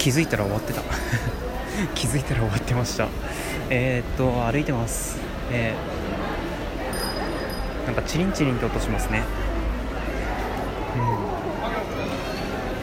[0.00, 0.80] 気づいたら終わってた。
[1.94, 3.08] 気づいたら終わってました。
[3.68, 5.18] えー、っと歩いてます。
[5.52, 9.22] えー、なんかチリンチリンと音しますね。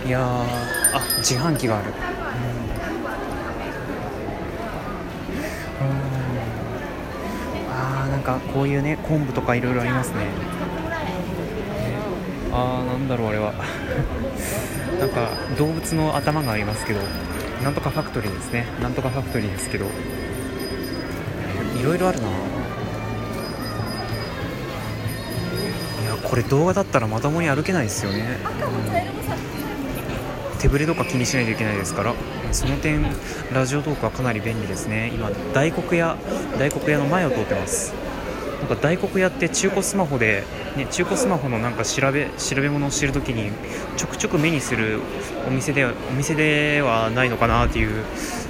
[0.04, 0.10] うん。
[0.10, 0.46] いやあ
[1.18, 1.86] 自販機がある。
[1.88, 1.90] う
[5.84, 5.88] ん。
[7.74, 10.67] あーなんかこういうね昆布とかいろいろありますねね。
[12.52, 13.54] あーなんだろうあれは。
[15.00, 17.00] なんか動物の頭がありますけど
[17.64, 18.66] なんとかファクトリーですね。
[18.82, 19.86] なんとかファクトリーですけど。
[21.80, 22.28] いろいろあるな。
[22.28, 22.32] い
[26.06, 28.40] やこれ動画だったらまともに歩けないですよね、
[30.54, 32.14] うん、手ぶれとか気にしないといけないですから。
[32.52, 33.06] その点
[33.54, 35.12] ラジオトークはかなり便利ですね。
[35.14, 36.16] 今大黒屋
[36.58, 37.94] 大黒屋の前を通ってます。
[38.60, 40.44] なんか大黒屋って中古スマホで、
[40.76, 43.52] ね、中古スマホのなんか調べ調べ物をしてるときに
[43.98, 45.00] ちょくちょく目にする
[45.48, 48.04] お店でお店ではないのかなっていう、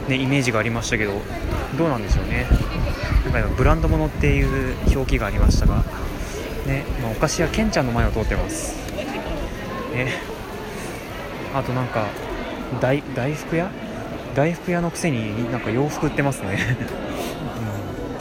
[0.07, 1.11] ね、イメージがありましたけど
[1.77, 2.47] どうなんでしょうね。
[3.33, 5.83] なんかブランド物っていう表記がありましたが、
[6.65, 8.77] ねまあ、お菓子屋ケンちゃんの前を通ってます、
[9.93, 10.13] ね、
[11.53, 12.07] あとなんか
[12.79, 13.69] 大大福屋？
[14.33, 16.77] 大福屋のくせになんか洋服売ってますね。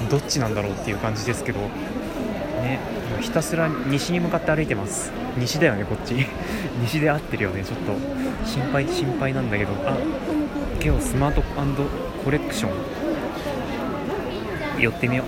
[0.08, 2.80] どっちなんだろうっていう感じですけど、ね、
[3.20, 5.12] ひたすら西に向かって歩いてます。
[5.36, 6.14] 西だよねこっち。
[6.82, 7.62] 西で合ってるよね。
[7.64, 7.92] ちょっと
[8.46, 9.72] 心配心配なんだけど。
[9.86, 9.96] あ
[10.80, 11.42] ケオスマート
[12.24, 12.72] コレクション。
[14.80, 15.24] 寄ってみよ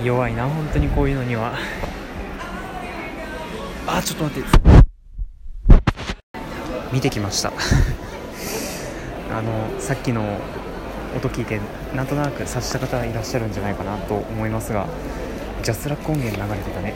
[0.00, 0.04] う。
[0.04, 1.52] 弱いな本当にこういうのには。
[3.86, 4.48] あちょっと待って。
[6.92, 7.52] 見てきました。
[9.30, 10.38] あのさっきの
[11.16, 11.60] 音聞いて
[11.94, 14.86] なんとなく察した方いらっしゃるんじゃないかなと思いますが
[15.62, 16.94] ジャスラック音源流れてたね。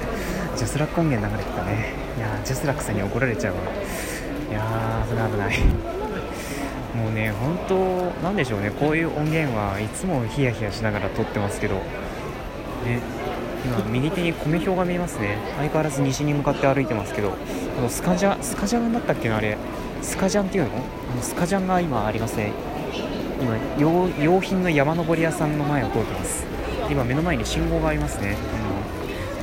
[0.56, 1.92] ジャスラック音源流れてたね。
[2.16, 3.60] いやジャスラックさんに怒られちゃうわ。
[4.50, 5.58] いやー危ない危ない。
[6.96, 8.70] もうね本当なんでしょうね。
[8.70, 11.74] こういう音源はいつもヒヤヒヤしながら撮ってますけど。
[11.74, 13.00] ね。
[13.64, 15.36] 今右手にコメ兵が見えますね。
[15.56, 17.34] 相変わらず西に向かって歩いてますけど。
[17.78, 19.58] あのスカジャンスカジャンだったっけなあれ。
[20.00, 20.70] スカジャンっていうの？
[20.70, 22.52] あのスカジャンが今ありますね
[23.38, 23.56] 今
[24.22, 26.44] 用品の山登り屋さんの前を通ってます。
[26.90, 28.36] 今目の前に信号がありますね、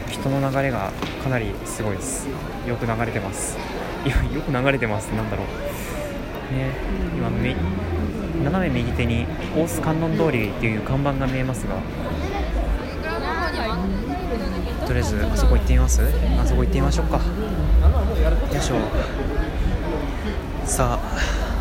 [0.07, 0.91] うん、人の流れが
[1.23, 2.27] かなりすごいです。
[2.67, 3.57] よく流れてます。
[4.05, 5.07] いやよく流れてます。
[5.07, 5.47] なんだろう。
[6.53, 6.71] ね
[7.15, 7.29] 今
[8.43, 11.75] 斜め右手に大須観音通りっていう看板が見えますが。
[14.85, 16.01] とりあえずあそこ行ってみます？
[16.41, 17.17] あそこ行ってみましょうか。
[17.17, 17.23] よ
[18.57, 18.75] いしょ。
[20.65, 21.53] さあ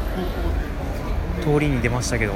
[1.43, 2.35] 通りに出ましたけど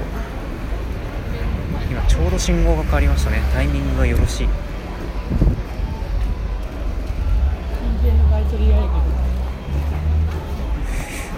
[1.89, 3.41] 今ちょうど信号が変わりましたね。
[3.55, 4.49] タイミングがよろしい。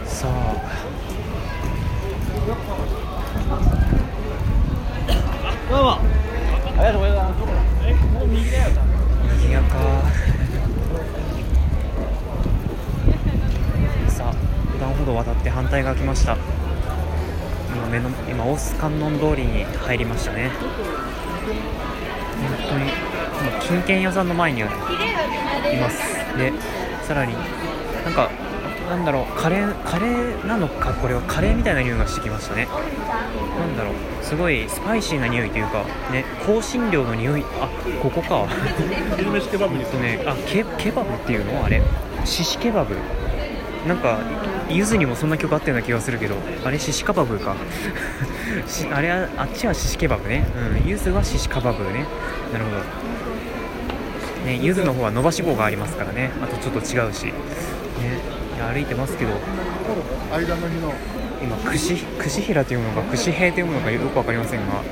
[0.06, 0.30] さあ。
[5.70, 6.00] どうもあ
[6.78, 7.42] りがとうございます
[7.86, 8.70] えもう右だよ
[9.42, 9.76] 右側か。
[14.08, 14.34] さあ
[14.72, 16.57] 横断歩道渡って反対側来ました。
[17.88, 20.50] 目の今大須観音通りに入りましたね。
[22.38, 22.90] 本当に
[23.50, 24.70] 今金券屋さんの前にいま
[25.90, 26.02] す。
[26.36, 26.52] で
[27.02, 27.34] さらに
[28.04, 28.30] なんか
[28.88, 32.66] なんだろうカレーカレーなのかこれはカレーみたいな匂いがしてきましたね。
[33.58, 33.94] なんだろう
[34.24, 37.68] すごいスパイシーな匂いというかね香辛料の匂いあ
[38.02, 38.46] ここか。
[39.16, 41.64] 昼飯ケバブにとねあケケバブっていうの？
[41.64, 41.82] あれ？
[42.24, 42.96] シシケバブ。
[43.86, 44.18] なんか
[44.70, 47.56] ゆずにもそんな曲あったような気がするけどあれシシカバブか。
[48.92, 50.46] あれはあっちはシシケバブね。
[50.82, 50.88] うん。
[50.88, 52.06] ゆずはシシカバブね。
[52.52, 52.76] なるほど。
[54.46, 56.30] ねゆずの方は伸ばし棒がありますからね。
[56.42, 57.26] あとちょっと違うし。
[57.26, 57.32] ね。
[58.72, 59.30] 歩いてますけど。
[60.32, 60.92] 間の日の。
[61.40, 64.82] 今串串平というのか串平というのかよく分かりませんが、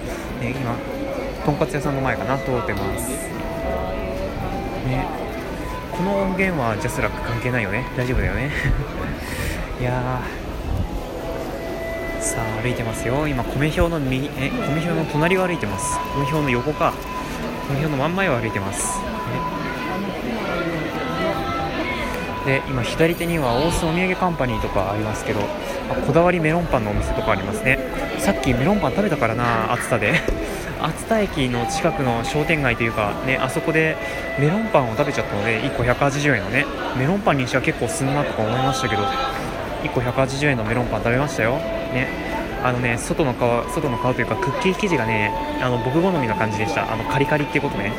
[0.40, 0.76] ね、今
[1.44, 2.38] とんかつ屋さんの前かな。
[2.38, 3.08] 通ってます。
[4.86, 5.06] ね。
[5.92, 7.84] この音源はジャスラック関係ないよね。
[7.96, 8.50] 大丈夫だよね
[9.78, 10.22] いや
[12.20, 13.28] さあ歩いてますよ。
[13.28, 15.98] 今米表の右え米表の隣を歩いてます。
[16.16, 16.94] 米表の横か。
[17.68, 18.98] 米表の真ん前を歩いてます。
[22.46, 25.40] で今左手には大須お土産カンパニーとかありますけど
[26.06, 27.78] こだわりメロンパンのお店とかありますね。
[28.18, 30.14] さっきメロンパン食べたからな暑さで。
[30.80, 33.96] 熱田駅の近くの商店街というか、ね、あそこで
[34.38, 36.66] メロンパンを食べちゃったので1個180円のね
[36.98, 39.02] メロンパンにしては結構すんなとか思いましたけど
[39.88, 42.08] 1個180円のメロンパン食べましたよ、ね、
[42.62, 46.92] あのね外の皮外の皮というかクッキー生地がねあの僕好みな感じでした。
[46.92, 47.92] あのカリカリっていうことね。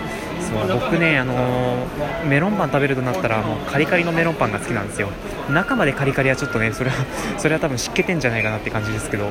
[0.48, 5.10] そう僕ね、あのーメロンパン食べるとなったらもうカリカリのメロンパンが好きなんですよ。
[5.50, 6.96] 中までカリカリはちょっとねそれは
[7.38, 9.26] それは多分湿気てんじゃないかなって感じですけど、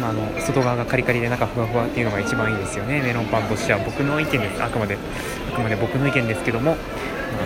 [0.00, 3.00] まあ、あの外側がカリカリで中ふわふわっていうのが一番いいですよね。
[3.02, 4.62] メロンパンとしては僕の意見です。
[4.62, 4.96] あくまで
[5.52, 6.76] あくまで僕の意見ですけども、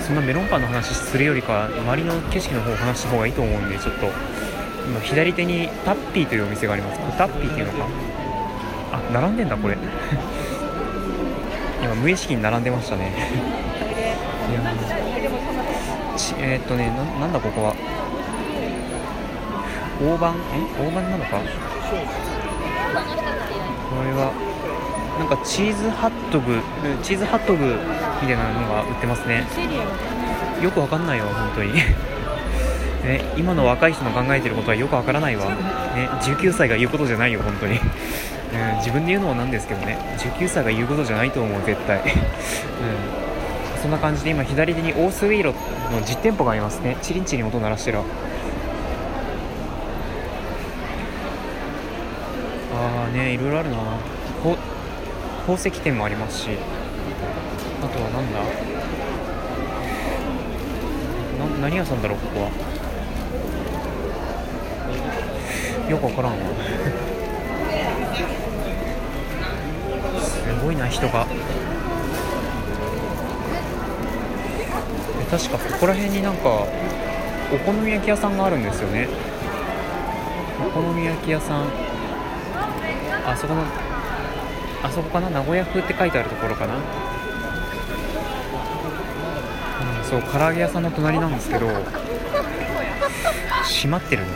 [0.00, 4.06] そんなメロンパンの話するよりかは周りの景色の方を話した方がいいと思うんでちょっと
[4.86, 7.00] 今左手にタッピーというお店があります。
[7.16, 7.86] タッピーっていうのか？
[8.92, 9.78] あ並んでんだこれ。
[11.82, 13.12] 今無意識に並んでましたね。
[14.50, 14.60] いや
[16.38, 17.74] えーっとねななんだここは？
[20.00, 20.34] 大判？
[20.52, 20.60] え？
[20.78, 21.38] 大判なのか？
[21.38, 21.46] こ
[24.02, 24.32] れは
[25.18, 27.78] なんかチーズハットグえチーズハットグ
[28.24, 29.44] みたいなのが売ってますね。
[30.62, 31.74] よくわかんないわ本当に。
[33.04, 39.98] ね、今の若い人の考えてることはよくわからないわ、ね、19歳が言うことじゃないよ本当に、うん、自分で言うのもなんですけどね。
[40.16, 45.52] 19歳が言うことじゃないと思う絶対、 うん、そんな感じで今左手にオースウィーロ
[45.92, 46.96] の実店舗がありますね。
[47.02, 48.02] チリンチリン音鳴らしてるあ
[53.06, 53.76] あねいろいろあるな。
[55.46, 56.48] 宝石店もありますし。
[57.82, 58.40] あとはなんだ？
[61.38, 62.50] な何屋さんだろうここは。
[65.90, 66.38] よくわからんわ。
[70.22, 71.26] すごいな人が。
[75.30, 76.48] 確かここら辺になんか
[77.52, 79.08] お好み焼き屋さんがあるんですよね。
[80.64, 81.66] お好み焼き屋さん。
[83.26, 83.62] あそこの
[84.84, 85.30] あそこかな？
[85.30, 86.82] 名古屋風って書いてあるところかな、うん、
[90.04, 91.66] そう唐揚げ屋さんの隣なんですけど
[93.66, 94.28] 閉まってるね。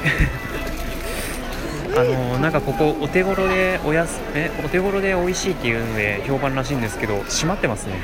[1.97, 7.95] あのなんかここお手頃でおやすえお手頃で美味しいっていうので評判らしいんですけど閉まってますね。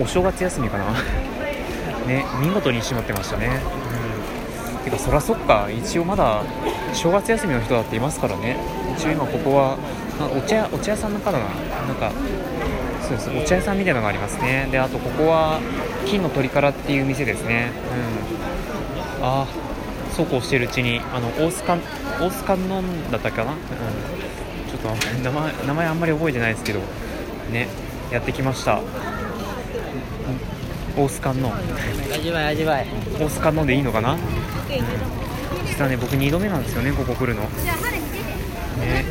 [0.00, 0.84] お正月休みかな？
[2.08, 3.60] ね見事に閉まってましたね。
[4.78, 4.84] うん。
[4.84, 5.68] てかそらそっか。
[5.70, 6.42] 一応まだ
[6.92, 8.56] 正月休みの人だっていますからね。
[8.96, 9.76] 一応今ここは
[10.20, 11.38] あお茶屋お茶屋さんのかな。
[11.38, 11.48] なん
[11.96, 12.12] か
[13.02, 13.30] そうです。
[13.30, 14.68] お茶屋さんみたいなのがありますね。
[14.70, 15.60] であとここは
[16.06, 17.72] 金の鳥からっていう店ですね。
[19.18, 19.24] うん。
[19.24, 19.46] ああ
[20.14, 21.80] そうこうしてるうちにあの大須観
[22.20, 23.58] 大須観音だったかな、うん、
[24.70, 24.88] ちょっと
[25.22, 26.80] 名前名前あんまり覚えてないですけど
[27.50, 27.68] ね
[28.12, 28.80] やってきました。
[30.96, 31.52] 大須観音。
[32.14, 32.86] 味わい味わい。
[33.18, 34.16] 大須観音でいいのかな？
[35.66, 37.42] 実はね僕2度目なんですよねここ来るの
[38.84, 39.04] ね。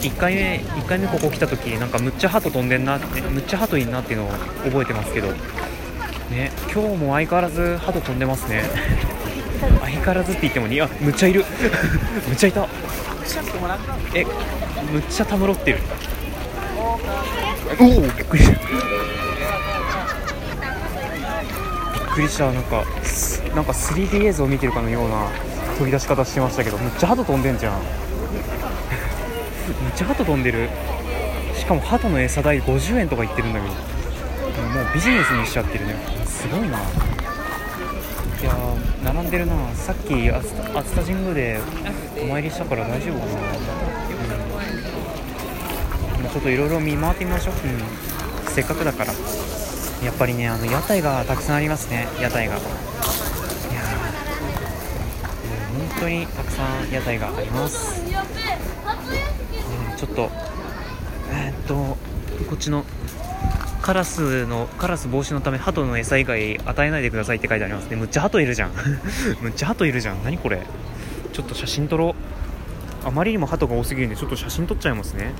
[0.00, 4.30] 1回目1回目ここ来た時なんかむっちゃ鳩飛んでんなってむっちゃ鳩いんなっていうのを
[4.64, 5.28] 覚えてますけど。
[6.30, 8.64] ね今日も相変わらず鳩飛んでますね。
[9.60, 11.44] 相変わらずって言ってもにあむっちゃいる。
[12.26, 12.66] むっちゃいた。
[14.14, 14.24] え
[14.92, 15.78] むっちゃたむろってる。
[17.78, 18.58] おおびっくりした。
[18.58, 18.66] び
[22.00, 22.50] っくりした。
[22.50, 25.28] なんかすなんか 3D 映像を見てるかのような
[25.78, 27.80] 飛び出し方してましたけどむっちゃ鳩飛んでんじゃん
[29.80, 30.68] むっちゃ鳩飛んでる。
[31.54, 33.72] しかも鳩の餌代50円とか言ってるんだけど。
[33.72, 33.80] も
[34.82, 35.94] うビジネスにしちゃってるね。
[36.26, 36.66] すごいな。
[36.68, 36.70] い
[38.44, 39.54] やー並んでるな。
[39.74, 40.54] さっき熱
[40.94, 41.60] 田神宮で
[42.20, 43.32] お参りしたから大丈夫かな、
[46.18, 47.60] うん、ちょっといろいろ見回ってみましょう、うん、
[48.50, 49.12] せっかくだから。
[50.04, 52.08] やっぱりねあの屋台がたくさんありますね。
[52.20, 52.56] 屋台が。
[52.56, 52.64] いやー。
[55.76, 58.01] うん本当にたくさん屋台があります、
[60.02, 60.30] ちょっと
[61.30, 61.74] えーっと
[62.48, 62.84] こっちの
[63.82, 67.94] カラスのカラス防止のため鳩の餌以外与えないでくださいって書いてありますね。
[67.94, 68.72] むっちゃ鳩いるじゃん。
[69.40, 70.24] むっちゃ鳩いるじゃん。
[70.24, 70.60] 何これ。
[71.32, 72.16] ちょっと写真撮ろ
[73.04, 73.06] う。
[73.06, 75.34] あまりにも鳩が多すぎるんでちょっと写真撮っちゃいますね。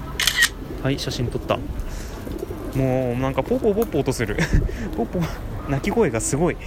[0.82, 1.58] はい写真撮った。
[2.76, 4.36] もうなんかポポポポ音する。
[4.96, 5.20] ポポ
[5.68, 6.56] 鳴き声がすごい。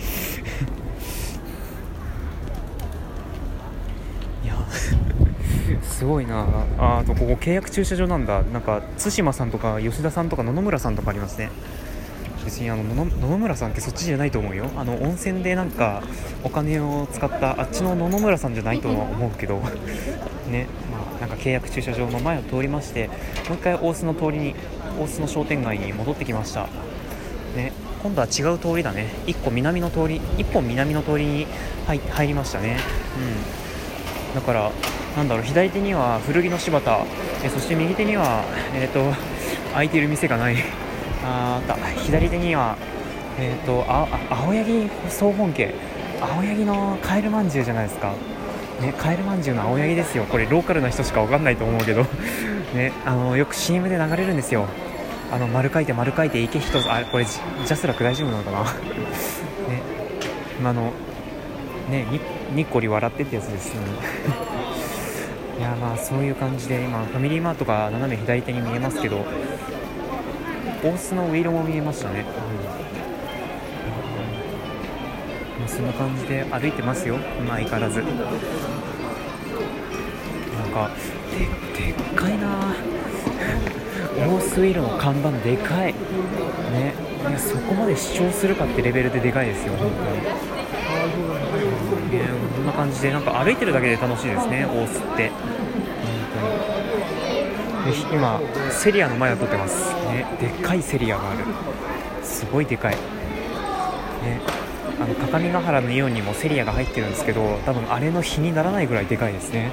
[4.43, 4.55] いや。
[5.83, 6.45] すごいな。
[6.77, 8.41] ああとここ契約駐車場なんだ。
[8.43, 11.49] なんか対馬さんとか吉田さんとか野々村さんとかありますね。
[12.43, 14.69] 別にあの野々村さんってそっちじゃないと思うよ。
[14.75, 16.03] あの温泉でなんか
[16.43, 19.61] お金を使ったあっちの野々村さんじゃないとは思うけど。
[20.49, 20.67] ね。
[20.91, 23.13] まあなんか契約駐車場の前を通りましても
[23.51, 24.55] う一回大須の通りに
[24.99, 26.67] 大須の商店街に戻ってきました。
[27.55, 27.71] ね。
[28.03, 29.07] 今度は違う通りだね。
[29.25, 31.47] 一個南の通り一本南の通りに
[31.87, 32.77] 入入りましたね。
[33.59, 33.64] うん。
[34.35, 34.71] だから
[35.15, 37.05] なんだろう左手には古着の柴田
[37.43, 39.13] えそして右手にはえっ、 と
[39.73, 40.55] 開いている店がない。
[41.23, 41.75] ああた。
[42.01, 42.75] 左手には
[43.39, 45.73] えっ、とあ青柳総本家。
[46.21, 48.13] 青柳のカエルまんじゅうじゃないですか。
[48.81, 50.25] ねカエルまんじゅうの青柳ですよ。
[50.25, 52.05] これローカルな人しかわかんないと思うけど。
[52.75, 54.65] ねあのよく CM で流れるんですよ。
[55.31, 56.91] あの丸書いて丸書いて池一つ。
[56.91, 58.59] あこれジャスラック大丈夫なのかな？
[59.71, 59.81] ね。
[60.63, 60.91] あの
[61.89, 62.19] ねに
[62.53, 63.81] にっこり笑ってってやつですね、
[65.59, 69.25] いやまあそういう感じで今ファミリーマートが斜め左手に見えますけど
[70.83, 72.25] 大須のウイロも見えましたね、うん。
[75.59, 78.01] まあそんな感じで歩いてますよ、まあ、相変わらず。
[78.01, 78.09] なん
[80.71, 80.91] か
[81.31, 82.75] ででっかいな。
[84.17, 85.93] 大須ウイロの看板でかい。
[85.93, 86.93] ね。
[87.27, 90.03] いやそこまで主張するかってレベルででかいですよ本当
[90.51, 90.54] に。
[92.09, 95.29] こんな感じでなんか歩いてるだけで楽しいですね大須って。
[95.29, 95.39] 本
[97.83, 98.15] 当に。
[98.15, 99.93] 今セリアの前を撮ってます。
[100.05, 101.39] ねでっかいセリアがある。
[102.23, 102.95] すごいでかい。
[102.95, 102.99] ね
[104.99, 109.71] あの各務原のイオンにもセリアが入ってるんですけど多分あれの比にならないぐらいでかいですね。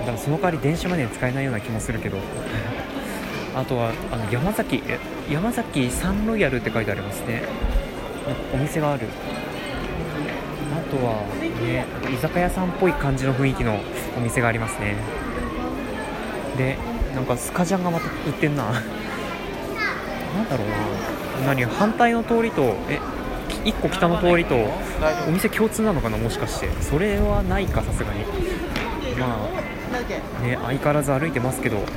[0.00, 2.18] だからその代わり電車までに使えないような気もするけど。
[3.56, 4.82] あとはあの山崎
[5.28, 7.42] 山崎サンロイヤルって書いてありますね。
[8.54, 9.06] お店がある。
[10.88, 11.24] とは
[11.60, 13.78] ね居酒屋さんっぽい感じの雰囲気の
[14.16, 14.96] お店がありますね。
[16.56, 16.76] で
[17.14, 18.64] なんかスカジャンがまた売ってんな。
[18.72, 18.80] な
[20.42, 20.68] んだろう
[21.40, 21.46] な。
[21.46, 22.98] 何反対の通りとえ
[23.64, 24.56] 1個北の通りと
[25.26, 26.68] お店共通なのかなもしかして。
[26.80, 28.24] それはないかさすがに。
[29.18, 29.48] ま
[30.42, 31.76] あね相変わらず歩いてますけど。
[31.76, 31.88] なあ。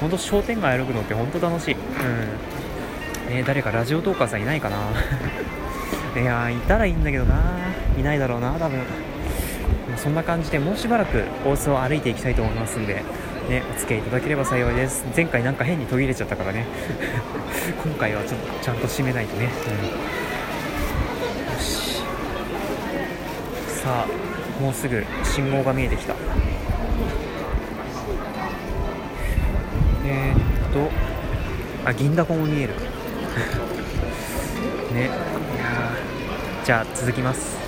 [0.00, 1.74] 本当商店街歩くのって本当楽しい。
[1.74, 3.34] うん。
[3.34, 4.76] ね誰かラジオトーカーさんいないかな。
[6.16, 7.40] いやいたらいいんだけどな。
[7.98, 8.80] いないだろうな多分。
[9.96, 13.02] そんな感じでもうしばらく大須を歩いていきたいと思いますんで、
[13.48, 15.04] ね、お付き合いいただければ幸いです。
[15.14, 16.66] 前回なんか変に途切れちゃったからね。
[17.84, 19.48] 今回はちょっとちゃんと締めないとね、
[21.48, 22.02] うん、よし。
[23.82, 24.06] さあ
[24.62, 26.14] もうすぐ信号が見えてきた。
[30.06, 30.38] えー、っ
[30.72, 30.90] と
[31.84, 32.74] あ銀だこも見える。
[34.94, 35.10] ね。
[36.64, 37.59] じゃあ続きます。